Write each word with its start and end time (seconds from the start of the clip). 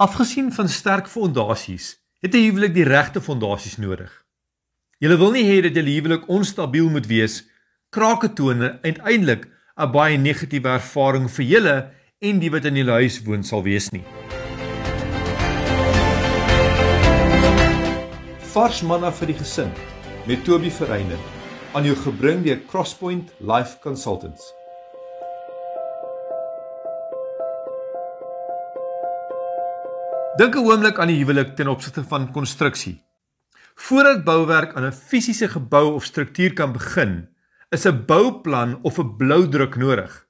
Afgesien 0.00 0.52
van 0.52 0.68
sterk 0.68 1.08
fondasies, 1.12 2.00
het 2.24 2.32
'n 2.34 2.44
huwelik 2.44 2.74
die 2.74 2.84
regte 2.84 3.20
fondasies 3.20 3.76
nodig. 3.76 4.24
Jy 4.98 5.16
wil 5.16 5.30
nie 5.30 5.44
hê 5.44 5.60
dat 5.60 5.74
jou 5.74 5.84
huwelik 5.84 6.28
onstabiel 6.28 6.88
moet 6.88 7.06
wees, 7.06 7.44
krake 7.90 8.32
toon 8.32 8.62
en 8.62 8.80
uiteindelik 8.80 9.48
'n 9.76 9.90
baie 9.92 10.16
negatiewe 10.16 10.68
ervaring 10.68 11.30
vir 11.30 11.44
julle 11.44 11.90
en 12.18 12.38
die 12.38 12.50
wat 12.50 12.64
in 12.64 12.76
julle 12.76 12.92
huis 12.92 13.22
woon 13.24 13.42
sal 13.42 13.62
wees 13.62 13.90
nie. 13.90 14.04
Vars 18.52 18.82
manna 18.82 19.12
vir 19.12 19.26
die 19.26 19.38
gesin 19.38 19.70
met 20.26 20.44
Toby 20.44 20.70
Verreine 20.70 21.18
aan 21.74 21.84
jou 21.84 21.96
gebring 21.96 22.44
deur 22.44 22.60
Crosspoint 22.66 23.32
Life 23.40 23.76
Consultants. 23.82 24.59
Dink 30.38 30.54
'n 30.54 30.62
oomblik 30.62 30.98
aan 30.98 31.10
die 31.10 31.18
huwelik 31.18 31.56
ten 31.56 31.68
opsigte 31.68 32.04
van 32.06 32.30
konstruksie. 32.30 33.02
Voordat 33.74 34.24
bouwerk 34.24 34.74
aan 34.74 34.86
'n 34.86 34.92
fisiese 34.92 35.48
gebou 35.48 35.94
of 35.94 36.04
struktuur 36.04 36.52
kan 36.52 36.72
begin, 36.72 37.28
is 37.70 37.86
'n 37.86 38.04
bouplan 38.06 38.78
of 38.82 38.98
'n 38.98 39.16
bloudruk 39.16 39.76
nodig. 39.76 40.26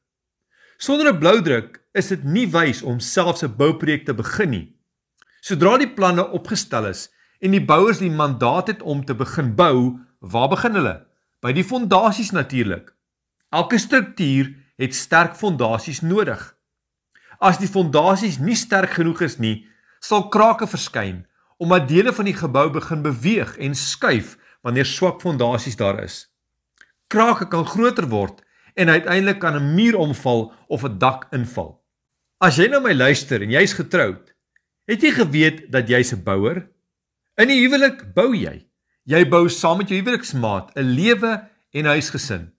Sonder 0.78 1.12
'n 1.12 1.18
bloudruk 1.18 1.84
is 1.92 2.08
dit 2.08 2.24
nie 2.24 2.48
wys 2.48 2.82
om 2.82 3.00
selfs 3.00 3.42
'n 3.42 3.56
bouprojek 3.56 4.04
te 4.04 4.14
begin 4.14 4.50
nie. 4.50 4.76
Sodra 5.40 5.76
die 5.78 5.94
planne 5.94 6.30
opgestel 6.30 6.86
is 6.86 7.12
en 7.40 7.50
die 7.50 7.64
bouers 7.64 7.98
die 7.98 8.10
mandaat 8.10 8.66
het 8.66 8.82
om 8.82 9.04
te 9.04 9.14
begin 9.14 9.54
bou, 9.54 9.98
waar 10.20 10.48
begin 10.48 10.74
hulle? 10.74 11.06
By 11.40 11.52
die 11.52 11.64
fondasies 11.64 12.30
natuurlik. 12.30 12.94
Elke 13.50 13.78
struktuur 13.78 14.54
het 14.76 14.94
sterk 14.94 15.36
fondasies 15.36 16.00
nodig. 16.00 16.56
As 17.38 17.58
die 17.58 17.68
fondasies 17.68 18.38
nie 18.38 18.56
sterk 18.56 18.90
genoeg 18.90 19.20
is 19.20 19.38
nie, 19.38 19.69
sal 20.00 20.28
krake 20.28 20.66
verskyn 20.66 21.26
omdat 21.60 21.88
dele 21.88 22.12
van 22.16 22.24
die 22.24 22.36
gebou 22.36 22.70
begin 22.72 23.02
beweeg 23.04 23.56
en 23.60 23.74
skuif 23.76 24.36
wanneer 24.64 24.88
swak 24.88 25.20
fondasies 25.20 25.76
daar 25.76 25.98
is. 26.02 26.22
Krake 27.12 27.48
kan 27.52 27.66
groter 27.68 28.08
word 28.08 28.40
en 28.80 28.88
uiteindelik 28.88 29.40
kan 29.40 29.56
'n 29.56 29.74
muur 29.74 29.96
omval 29.96 30.52
of 30.68 30.84
'n 30.84 30.98
dak 30.98 31.26
inval. 31.32 31.84
As 32.40 32.56
jy 32.56 32.68
nou 32.68 32.80
my 32.80 32.94
luister 32.94 33.42
en 33.42 33.50
jy's 33.50 33.72
getroud, 33.72 34.32
het 34.86 35.02
jy 35.02 35.10
geweet 35.10 35.70
dat 35.72 35.88
jy's 35.88 36.12
'n 36.12 36.24
bouer? 36.24 36.68
In 37.36 37.48
die 37.48 37.60
huwelik 37.60 38.14
bou 38.14 38.34
jy. 38.34 38.66
Jy 39.04 39.28
bou 39.28 39.48
saam 39.48 39.78
met 39.78 39.88
jou 39.88 40.00
huweliksmaat 40.00 40.72
'n 40.76 40.94
lewe 40.96 41.48
en 41.72 41.84
huisgesin. 41.84 42.52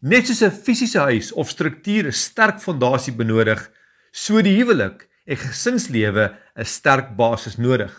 Net 0.00 0.26
soos 0.26 0.42
'n 0.42 0.50
fisiese 0.50 0.98
huis 0.98 1.32
of 1.32 1.48
struktuur 1.48 2.06
'n 2.06 2.12
sterk 2.12 2.60
fondasie 2.60 3.12
benodig, 3.12 3.70
so 4.12 4.42
die 4.42 4.56
huwelik 4.56 5.08
en 5.26 5.36
gesinslewe 5.36 6.24
'n 6.56 6.64
sterk 6.64 7.16
basis 7.16 7.56
nodig. 7.56 7.92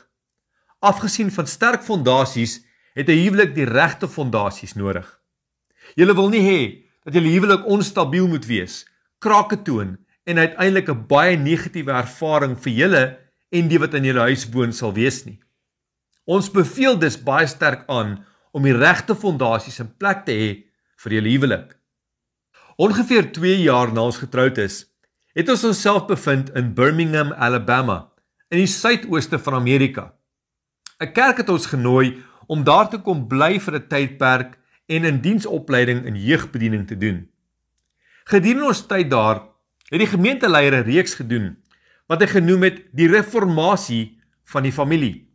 Afgesien 0.79 1.31
van 1.31 1.47
sterk 1.47 1.83
fondasies, 1.83 2.63
het 2.93 3.09
'n 3.09 3.21
huwelik 3.23 3.55
die 3.55 3.65
regte 3.65 4.07
fondasies 4.07 4.73
nodig. 4.73 5.07
Jy 5.95 6.05
wil 6.05 6.29
nie 6.29 6.41
hê 6.41 6.61
dat 7.03 7.13
jou 7.13 7.23
huwelik 7.23 7.65
onstabiel 7.65 8.27
moet 8.27 8.45
wees, 8.45 8.85
krake 9.19 9.61
toon 9.61 9.97
en 10.23 10.37
uiteindelik 10.37 10.89
'n 10.89 11.07
baie 11.07 11.37
negatiewe 11.37 11.91
ervaring 11.91 12.57
vir 12.59 12.73
julle 12.73 13.19
en 13.51 13.67
die 13.67 13.79
wat 13.79 13.93
in 13.93 14.03
julle 14.03 14.19
huis 14.19 14.49
woon 14.49 14.73
sal 14.73 14.93
wees 14.93 15.25
nie. 15.25 15.39
Ons 16.25 16.51
beveel 16.51 16.99
dus 16.99 17.23
baie 17.23 17.47
sterk 17.47 17.83
aan 17.87 18.25
om 18.51 18.63
die 18.63 18.75
regte 18.75 19.15
fondasies 19.15 19.79
in 19.79 19.97
plek 19.97 20.25
te 20.25 20.31
hê 20.31 20.49
vir 21.03 21.13
julle 21.13 21.29
huwelik. 21.29 21.77
Ongeveer 22.77 23.31
2 23.31 23.61
jaar 23.63 23.93
na 23.93 24.01
ons 24.01 24.17
getroud 24.17 24.57
is, 24.57 24.85
het 25.37 25.49
ons 25.53 25.63
onsself 25.69 26.07
bevind 26.09 26.49
in 26.57 26.71
Birmingham, 26.73 27.29
Alabama, 27.33 28.07
in 28.49 28.63
die 28.63 28.69
suidooste 28.69 29.37
van 29.37 29.53
Amerika. 29.59 30.13
'n 30.97 31.11
Kerk 31.13 31.37
het 31.37 31.49
ons 31.49 31.69
genooi 31.69 32.23
om 32.47 32.63
daar 32.63 32.89
te 32.89 32.97
kom 32.97 33.27
bly 33.27 33.59
vir 33.59 33.75
'n 33.75 33.87
tydperk 33.87 34.57
en 34.87 35.05
'n 35.05 35.21
die 35.21 35.21
diensopleiding 35.21 36.05
in 36.05 36.15
jeugbediening 36.15 36.87
te 36.87 36.97
doen. 36.97 37.29
Gedurende 38.25 38.67
ons 38.67 38.87
tyd 38.87 39.09
daar, 39.09 39.41
het 39.91 39.99
die 39.99 40.09
gemeenteleier 40.09 40.73
'n 40.73 40.89
reeks 40.89 41.13
gedoen 41.13 41.57
wat 42.07 42.21
hy 42.21 42.27
genoem 42.27 42.63
het 42.63 42.85
die 42.93 43.07
reformatie 43.07 44.19
van 44.45 44.63
die 44.63 44.71
familie. 44.71 45.27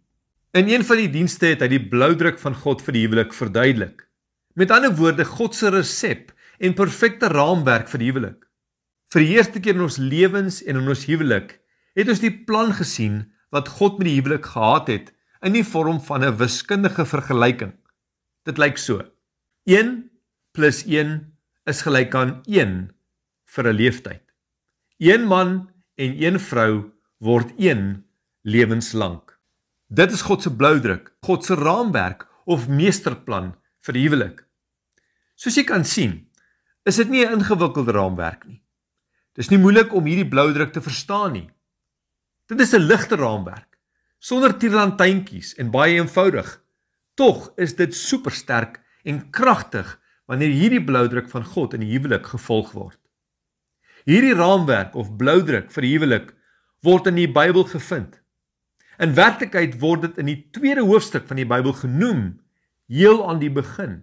In 0.52 0.68
een 0.68 0.84
van 0.84 0.96
die 0.96 1.10
dienste 1.10 1.46
het 1.46 1.60
hy 1.60 1.68
die 1.68 1.88
bloudruk 1.88 2.38
van 2.38 2.54
God 2.54 2.82
vir 2.82 2.92
die 2.92 3.06
huwelik 3.06 3.32
verduidelik. 3.32 4.08
Met 4.54 4.70
ander 4.70 4.94
woorde, 4.96 5.24
God 5.24 5.54
se 5.54 5.68
resep 5.68 6.32
en 6.58 6.74
perfekte 6.74 7.28
raamwerk 7.28 7.88
vir 7.88 7.98
die 7.98 8.10
huwelik. 8.10 8.51
Vir 9.12 9.20
die 9.20 9.34
eerste 9.36 9.60
keer 9.60 9.76
in 9.76 9.84
ons 9.84 9.98
lewens 10.00 10.62
en 10.64 10.78
in 10.80 10.88
ons 10.88 11.02
huwelik 11.04 11.58
het 11.98 12.08
ons 12.08 12.22
die 12.22 12.32
plan 12.48 12.70
gesien 12.72 13.18
wat 13.52 13.68
God 13.68 13.98
met 14.00 14.08
die 14.08 14.14
huwelik 14.16 14.46
gehad 14.54 14.88
het 14.88 15.10
in 15.44 15.52
die 15.52 15.66
vorm 15.68 15.98
van 16.00 16.24
'n 16.24 16.38
wiskundige 16.40 17.04
vergelyking. 17.04 17.74
Dit 18.48 18.56
lyk 18.56 18.78
so: 18.78 19.04
1 19.68 20.08
+ 20.56 20.86
1 20.88 21.36
is 21.66 21.82
gelyk 21.82 22.14
aan 22.14 22.40
1 22.46 22.90
vir 23.44 23.68
'n 23.68 23.76
leeftyd. 23.76 24.24
Een 24.98 25.26
man 25.28 25.68
en 25.96 26.22
een 26.22 26.40
vrou 26.40 26.92
word 27.20 27.52
een 27.58 28.04
lewenslank. 28.42 29.38
Dit 29.90 30.12
is 30.12 30.22
God 30.22 30.42
se 30.42 30.56
bloudruk, 30.56 31.12
God 31.20 31.44
se 31.44 31.54
raamwerk 31.54 32.26
of 32.46 32.68
meesterplan 32.68 33.54
vir 33.84 33.92
die 33.92 34.08
huwelik. 34.08 34.46
Soos 35.36 35.56
jy 35.56 35.64
kan 35.64 35.84
sien, 35.84 36.30
is 36.86 36.96
dit 36.96 37.08
nie 37.08 37.26
'n 37.26 37.32
ingewikkelde 37.32 37.92
raamwerk 37.92 38.46
nie. 38.46 38.61
Dis 39.36 39.48
nie 39.48 39.60
moeilik 39.60 39.92
om 39.96 40.04
hierdie 40.04 40.28
blou 40.28 40.52
druk 40.52 40.72
te 40.72 40.84
verstaan 40.84 41.32
nie. 41.32 41.48
Dit 42.48 42.60
is 42.60 42.74
'n 42.74 42.86
ligte 42.86 43.16
raamwerk 43.16 43.72
sonder 44.22 44.54
tierlantuintjies 44.58 45.56
en 45.58 45.72
baie 45.74 45.98
eenvoudig. 45.98 46.46
Tog 47.18 47.50
is 47.56 47.74
dit 47.76 47.94
supersterk 47.94 48.78
en 49.04 49.30
kragtig 49.34 49.98
wanneer 50.30 50.54
hierdie 50.54 50.84
blou 50.84 51.08
druk 51.10 51.28
van 51.32 51.44
God 51.44 51.74
in 51.74 51.82
die 51.82 51.90
huwelik 51.90 52.26
gevolg 52.30 52.70
word. 52.72 53.00
Hierdie 54.06 54.36
raamwerk 54.38 54.94
of 54.94 55.10
blou 55.18 55.40
druk 55.42 55.70
vir 55.74 55.88
huwelik 55.88 56.30
word 56.86 57.10
in 57.10 57.18
die 57.18 57.28
Bybel 57.30 57.66
gevind. 57.66 58.20
In 59.02 59.16
werklikheid 59.18 59.74
word 59.82 60.06
dit 60.06 60.22
in 60.22 60.30
die 60.30 60.38
tweede 60.54 60.86
hoofstuk 60.86 61.26
van 61.26 61.40
die 61.42 61.48
Bybel 61.48 61.74
genoem, 61.74 62.22
heel 62.86 63.22
aan 63.28 63.42
die 63.42 63.50
begin. 63.50 64.02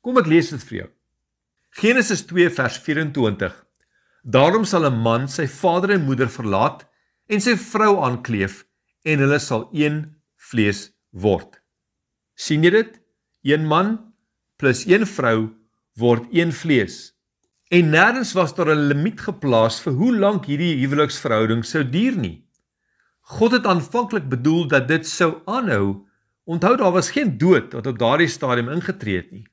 Kom 0.00 0.16
ek 0.20 0.28
lees 0.30 0.52
dit 0.54 0.64
vir 0.70 0.78
jou. 0.78 0.90
Genesis 1.76 2.24
2 2.24 2.48
vers 2.56 2.80
24 2.80 3.65
Daarom 4.26 4.64
sal 4.66 4.84
'n 4.90 5.02
man 5.06 5.28
sy 5.28 5.46
vader 5.46 5.90
en 5.94 6.04
moeder 6.04 6.26
verlaat 6.26 6.80
en 7.30 7.40
sy 7.40 7.54
vrou 7.54 8.02
aankleef 8.02 8.64
en 9.04 9.22
hulle 9.22 9.38
sal 9.38 9.68
een 9.72 10.16
vlees 10.50 10.90
word. 11.12 11.62
sien 12.34 12.64
jy 12.64 12.70
dit? 12.70 13.00
Een 13.44 13.64
man 13.66 14.12
plus 14.58 14.84
een 14.86 15.06
vrou 15.06 15.54
word 15.94 16.26
een 16.32 16.52
vlees. 16.52 17.14
En 17.70 17.90
nêrens 17.90 18.34
was 18.34 18.54
daar 18.54 18.74
'n 18.74 18.88
limiet 18.88 19.20
geplaas 19.20 19.80
vir 19.80 19.92
hoe 19.92 20.12
lank 20.16 20.44
hierdie 20.46 20.74
huweliksverhouding 20.82 21.64
sou 21.64 21.84
duur 21.84 22.18
nie. 22.18 22.44
God 23.20 23.52
het 23.52 23.66
aanvanklik 23.66 24.28
bedoel 24.28 24.66
dat 24.68 24.88
dit 24.88 25.06
sou 25.06 25.42
aanhou. 25.46 26.06
Onthou 26.44 26.76
daar 26.76 26.92
was 26.92 27.10
geen 27.10 27.38
dood 27.38 27.72
wat 27.72 27.86
op 27.86 27.98
daardie 27.98 28.28
stadium 28.28 28.68
ingetree 28.68 29.16
het 29.16 29.30
nie. 29.30 29.46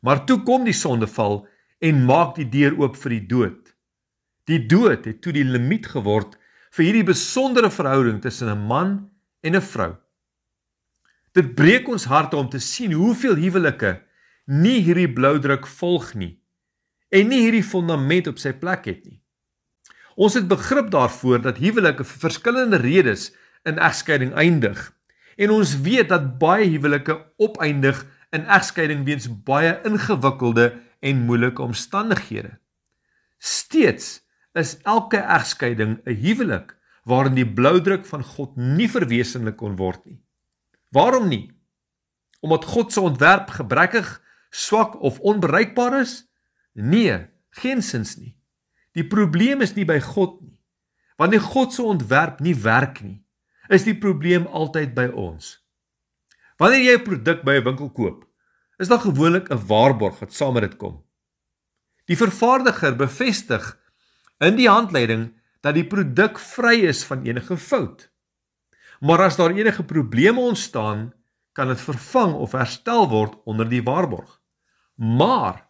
Maar 0.00 0.26
toe 0.26 0.42
kom 0.42 0.64
die 0.64 0.74
sondeval 0.74 1.46
en 1.78 2.04
maak 2.04 2.34
die 2.34 2.48
deur 2.48 2.78
oop 2.78 2.96
vir 2.96 3.10
die 3.10 3.26
dood. 3.26 3.61
Die 4.50 4.58
dood 4.66 5.04
het 5.06 5.20
toe 5.22 5.32
die 5.32 5.46
limiet 5.46 5.86
geword 5.92 6.34
vir 6.74 6.86
hierdie 6.88 7.06
besondere 7.06 7.70
verhouding 7.70 8.20
tussen 8.22 8.48
'n 8.48 8.66
man 8.66 9.10
en 9.42 9.56
'n 9.56 9.60
vrou. 9.60 9.96
Dit 11.32 11.54
breek 11.54 11.88
ons 11.88 12.04
harte 12.04 12.36
om 12.36 12.48
te 12.48 12.58
sien 12.58 12.92
hoeveel 12.92 13.36
huwelike 13.36 14.02
nie 14.46 14.80
hierdie 14.80 15.12
bloudruk 15.12 15.66
volg 15.66 16.14
nie 16.14 16.40
en 17.10 17.28
nie 17.28 17.40
hierdie 17.44 17.64
fondament 17.64 18.26
op 18.26 18.38
sy 18.38 18.52
plek 18.52 18.84
het 18.84 19.04
nie. 19.04 19.20
Ons 20.16 20.34
het 20.34 20.48
begrip 20.48 20.90
daarvoor 20.90 21.42
dat 21.42 21.58
huwelike 21.58 22.04
vir 22.04 22.18
verskillende 22.18 22.76
redes 22.76 23.32
in 23.64 23.78
egskeiding 23.78 24.32
eindig 24.34 24.92
en 25.36 25.50
ons 25.50 25.80
weet 25.80 26.08
dat 26.08 26.38
baie 26.38 26.68
huwelike 26.68 27.16
opeindig 27.36 28.06
in 28.32 28.44
egskeiding 28.46 29.04
weens 29.04 29.28
baie 29.28 29.78
ingewikkelde 29.84 30.72
en 31.00 31.24
moeilike 31.26 31.62
omstandighede. 31.62 32.58
Steeds 33.38 34.21
is 34.58 34.78
elke 34.82 35.18
egskeiding 35.18 36.00
'n 36.04 36.16
huwelik 36.24 36.76
waarin 37.04 37.34
die 37.34 37.52
bloudruk 37.52 38.06
van 38.06 38.24
God 38.24 38.56
nie 38.56 38.88
verwesenlik 38.88 39.56
kon 39.56 39.76
word 39.76 40.04
nie. 40.04 40.20
Waarom 40.90 41.28
nie? 41.28 41.50
Omdat 42.40 42.64
God 42.64 42.92
se 42.92 43.00
ontwerp 43.00 43.50
gebrekkig, 43.50 44.22
swak 44.50 45.00
of 45.00 45.20
onbereikbaar 45.20 46.00
is? 46.00 46.28
Nee, 46.72 47.26
geensins 47.50 48.16
nie. 48.16 48.36
Die 48.92 49.06
probleem 49.06 49.60
is 49.60 49.74
nie 49.74 49.84
by 49.84 50.00
God 50.00 50.40
nie. 50.40 50.58
Wanneer 51.16 51.40
God 51.40 51.72
se 51.72 51.82
ontwerp 51.82 52.40
nie 52.40 52.54
werk 52.54 53.02
nie, 53.02 53.24
is 53.68 53.84
die 53.84 53.96
probleem 53.98 54.46
altyd 54.46 54.94
by 54.94 55.06
ons. 55.14 55.58
Wanneer 56.58 56.80
jy 56.80 56.96
'n 56.98 57.04
produk 57.04 57.44
by 57.44 57.54
'n 57.56 57.64
winkel 57.64 57.90
koop, 57.90 58.24
is 58.78 58.88
daar 58.88 59.00
gewoonlik 59.00 59.50
'n 59.50 59.66
waarborg 59.66 60.18
wat 60.18 60.32
saam 60.32 60.54
met 60.54 60.62
dit 60.62 60.76
kom. 60.76 61.04
Die 62.06 62.16
vervaardiger 62.16 62.96
bevestig 62.96 63.78
in 64.42 64.58
die 64.58 64.68
handleiding 64.70 65.30
dat 65.62 65.76
die 65.78 65.86
produk 65.86 66.40
vry 66.42 66.80
is 66.90 67.04
van 67.06 67.22
enige 67.26 67.56
fout. 67.56 68.08
Maar 69.02 69.26
as 69.28 69.36
daar 69.38 69.54
enige 69.54 69.84
probleme 69.86 70.40
ontstaan, 70.40 71.12
kan 71.52 71.68
dit 71.68 71.80
vervang 71.80 72.34
of 72.34 72.54
herstel 72.56 73.08
word 73.10 73.36
onder 73.44 73.68
die 73.68 73.82
waarborg. 73.82 74.40
Maar 74.96 75.68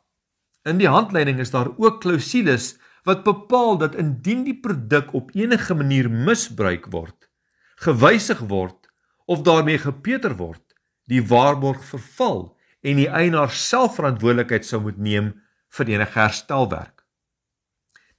in 0.68 0.78
die 0.78 0.88
handleiding 0.88 1.40
is 1.42 1.50
daar 1.50 1.72
ook 1.76 2.00
klousules 2.00 2.76
wat 3.02 3.24
bepaal 3.26 3.78
dat 3.78 3.96
indien 3.98 4.44
die 4.46 4.58
produk 4.60 5.12
op 5.12 5.32
enige 5.34 5.74
manier 5.74 6.10
misbruik 6.10 6.86
word, 6.94 7.28
gewysig 7.82 8.38
word 8.38 8.88
of 9.26 9.42
daarmee 9.42 9.78
gepeter 9.78 10.36
word, 10.38 10.62
die 11.10 11.22
waarborg 11.26 11.82
verval 11.84 12.52
en 12.82 12.98
die 13.00 13.08
eienaar 13.10 13.50
self 13.50 13.98
verantwoordelikheid 13.98 14.66
sou 14.66 14.82
moet 14.82 14.98
neem 14.98 15.32
vir 15.74 15.94
enige 15.96 16.18
herstelwerk. 16.18 17.01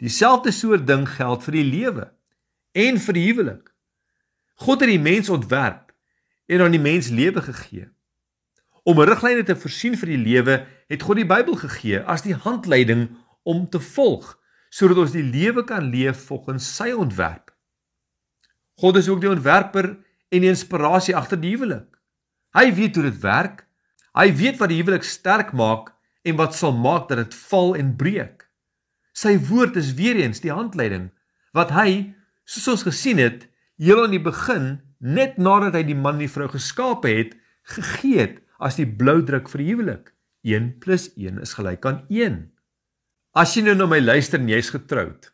Dieselfde 0.03 0.51
soort 0.51 0.83
ding 0.87 1.05
geld 1.07 1.45
vir 1.45 1.55
die 1.55 1.63
lewe 1.63 2.09
en 2.75 2.97
vir 2.99 3.15
die 3.15 3.23
huwelik. 3.29 3.69
God 4.65 4.83
het 4.83 4.91
die 4.91 4.99
mens 4.99 5.29
ontwerp 5.31 5.93
en 6.51 6.63
aan 6.65 6.75
die 6.75 6.81
mens 6.81 7.07
lewe 7.07 7.39
gegee. 7.45 7.87
Om 8.83 8.99
riglyne 8.99 9.45
te 9.47 9.55
voorsien 9.55 9.95
vir 9.95 10.11
die 10.11 10.19
lewe, 10.19 10.57
het 10.91 11.05
God 11.07 11.21
die 11.21 11.29
Bybel 11.29 11.55
gegee 11.61 12.01
as 12.03 12.25
die 12.25 12.35
handleiding 12.35 13.07
om 13.47 13.63
te 13.71 13.79
volg 13.79 14.33
sodat 14.73 14.99
ons 15.05 15.15
die 15.15 15.23
lewe 15.23 15.63
kan 15.69 15.87
leef 15.93 16.25
volgens 16.27 16.67
sy 16.67 16.91
ontwerp. 16.91 17.53
God 18.81 18.97
is 18.99 19.07
ook 19.07 19.21
die 19.23 19.31
ontwerper 19.31 19.93
en 20.33 20.43
die 20.43 20.51
inspirasie 20.51 21.15
agter 21.15 21.39
die 21.39 21.53
huwelik. 21.53 21.87
Hy 22.57 22.71
weet 22.75 22.97
hoe 22.97 23.05
dit 23.07 23.19
werk. 23.23 23.67
Hy 24.17 24.33
weet 24.35 24.59
wat 24.59 24.73
die 24.73 24.81
huwelik 24.81 25.05
sterk 25.07 25.53
maak 25.55 25.93
en 26.27 26.35
wat 26.41 26.57
sal 26.57 26.73
maak 26.75 27.07
dat 27.07 27.21
dit 27.23 27.37
val 27.47 27.77
en 27.77 27.95
breek. 27.95 28.43
Sy 29.13 29.37
woord 29.49 29.77
is 29.77 29.93
weer 29.93 30.17
eens 30.17 30.41
die 30.41 30.53
handleiding 30.53 31.11
wat 31.53 31.71
hy, 31.71 32.13
soos 32.45 32.67
ons 32.73 32.85
gesien 32.87 33.21
het, 33.21 33.45
heel 33.77 34.01
aan 34.03 34.15
die 34.15 34.21
begin, 34.21 34.81
net 34.99 35.37
nadat 35.37 35.77
hy 35.77 35.83
die 35.85 35.97
man 35.97 36.17
en 36.17 36.25
die 36.25 36.31
vrou 36.31 36.47
geskape 36.49 37.11
het, 37.11 37.35
gegee 37.75 38.19
het 38.19 38.39
as 38.63 38.79
die 38.79 38.87
blou 38.89 39.21
druk 39.25 39.49
vir 39.51 39.61
die 39.61 39.69
huwelik. 39.69 40.09
1 40.43 40.79
+ 40.81 41.15
1 41.15 41.39
is 41.39 41.53
gelyk 41.55 41.85
aan 41.85 42.01
1. 42.09 42.39
As 43.33 43.55
jy 43.55 43.63
nou 43.63 43.75
na 43.75 43.85
my 43.87 43.99
luister 44.01 44.39
en 44.39 44.49
jy's 44.49 44.73
getroud, 44.73 45.29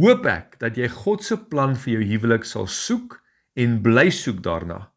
hoop 0.00 0.26
ek 0.26 0.58
dat 0.60 0.76
jy 0.76 0.88
God 0.88 1.22
se 1.24 1.36
plan 1.36 1.76
vir 1.76 1.98
jou 1.98 2.02
huwelik 2.14 2.44
sal 2.44 2.66
soek 2.66 3.20
en 3.56 3.80
bly 3.82 4.10
soek 4.10 4.42
daarna. 4.42 4.90